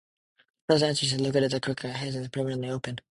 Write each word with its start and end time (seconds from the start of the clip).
The 0.67 0.73
southern 0.73 0.89
entrance 0.89 1.13
is 1.13 1.19
located 1.19 1.53
at 1.53 1.61
Crookhaven 1.61 1.93
Heads 1.93 2.15
and 2.15 2.23
is 2.23 2.29
permanently 2.29 2.71
open. 2.71 2.97